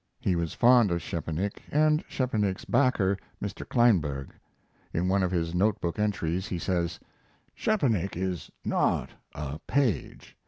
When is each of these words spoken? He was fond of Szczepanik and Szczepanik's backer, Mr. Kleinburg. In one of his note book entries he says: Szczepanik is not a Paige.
He 0.19 0.35
was 0.35 0.55
fond 0.55 0.89
of 0.89 0.97
Szczepanik 0.99 1.59
and 1.69 2.03
Szczepanik's 2.07 2.65
backer, 2.65 3.19
Mr. 3.39 3.69
Kleinburg. 3.69 4.31
In 4.91 5.07
one 5.07 5.21
of 5.21 5.29
his 5.29 5.53
note 5.53 5.79
book 5.79 5.99
entries 5.99 6.47
he 6.47 6.57
says: 6.57 6.99
Szczepanik 7.55 8.17
is 8.17 8.49
not 8.65 9.11
a 9.35 9.59
Paige. 9.67 10.35